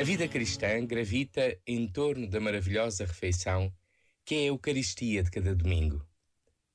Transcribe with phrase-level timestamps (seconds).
[0.00, 3.70] A vida cristã gravita em torno da maravilhosa refeição
[4.24, 6.02] que é a Eucaristia de cada domingo.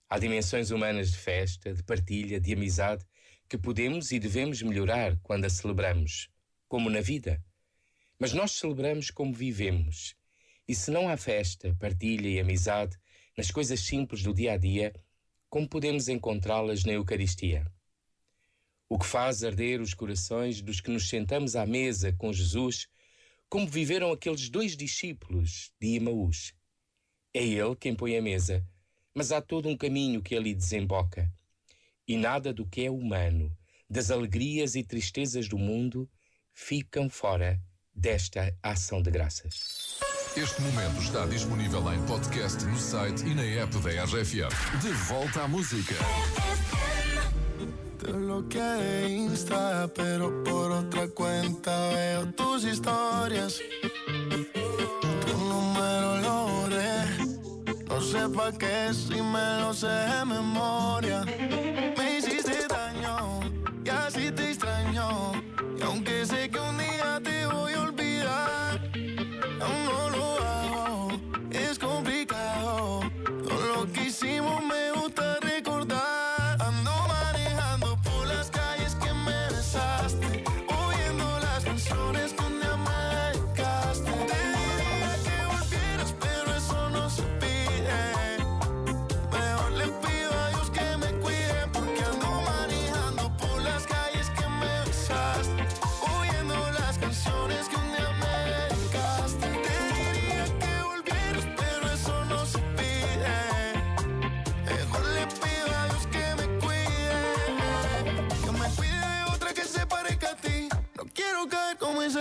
[0.08, 3.04] Há dimensões humanas de festa, de partilha, de amizade
[3.50, 6.30] que podemos e devemos melhorar quando a celebramos,
[6.68, 7.44] como na vida.
[8.20, 10.16] Mas nós celebramos como vivemos.
[10.68, 12.96] E se não há festa, partilha e amizade
[13.36, 14.94] nas coisas simples do dia a dia,
[15.50, 17.66] como podemos encontrá-las na Eucaristia?
[18.88, 22.88] O que faz arder os corações dos que nos sentamos à mesa com Jesus
[23.50, 26.54] como viveram aqueles dois discípulos de Emaús.
[27.34, 28.66] É ele quem põe a mesa,
[29.14, 31.32] mas há todo um caminho que ali desemboca.
[32.08, 33.56] E nada do que é humano,
[33.90, 36.10] das alegrias e tristezas do mundo,
[36.54, 37.60] ficam fora
[37.94, 40.00] desta ação de graças.
[40.36, 44.82] Este momento está disponível em podcast no site e na app da RFM.
[44.82, 45.96] De volta à música.
[47.98, 53.62] Te bloqueé de Insta, pero por otra cuenta veo tus historias.
[55.26, 57.86] Tu número lo borré.
[57.88, 61.24] No sé pa' qué si me lo sé de memoria.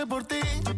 [0.07, 0.74] Por ti.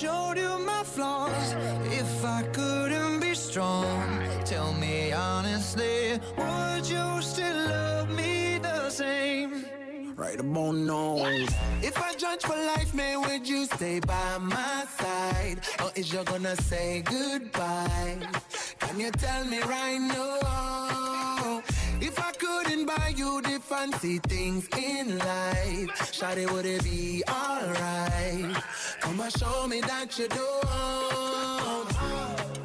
[0.00, 1.52] Showed you my flaws,
[2.00, 4.00] if I couldn't be strong,
[4.46, 9.66] tell me honestly, would you still love me the same?
[10.16, 11.16] Right about now.
[11.82, 15.58] If I judge for life, man, would you stay by my side?
[15.82, 18.16] Or is you gonna say goodbye?
[18.78, 21.62] Can you tell me right now?
[22.00, 28.19] If I couldn't buy you the fancy things in life, Shawty, would it be alright?
[29.60, 30.40] Show me that you don't.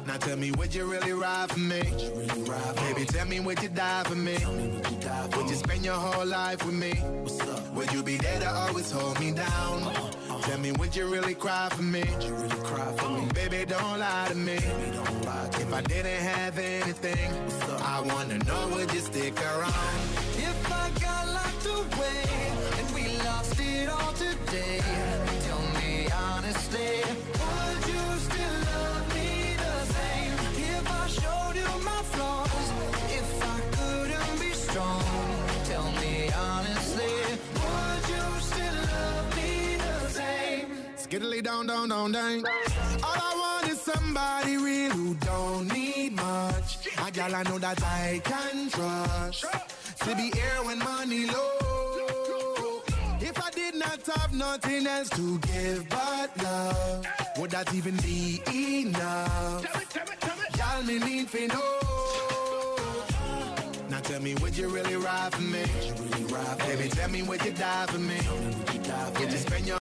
[0.06, 1.82] Now tell me, would you really ride for me?
[1.82, 4.38] Baby, tell me, would you die for me?
[5.36, 6.94] Would you spend your whole life with me?
[7.74, 9.82] Would you be there to always hold me down?
[9.82, 10.40] Uh, uh.
[10.40, 12.02] Tell me, would you really cry for me?
[13.34, 14.56] Baby, don't lie to me.
[14.56, 17.30] If I didn't have anything,
[17.82, 20.00] I wanna know, would you stick around?
[20.38, 22.55] If I got locked away
[41.06, 42.44] Skiddly down, down, down, down.
[43.04, 46.88] All I want is somebody real who don't need much.
[46.98, 49.44] A gal I know that I can trust.
[50.00, 52.82] To be here when money low.
[53.20, 57.06] If I did not have nothing else to give but love,
[57.38, 59.64] would that even be enough?
[60.58, 62.76] Y'all me need to know.
[63.88, 65.64] Now tell me, would you really ride for me?
[66.66, 68.18] Baby, tell me, would you die for me?
[69.18, 69.74] Would you spend your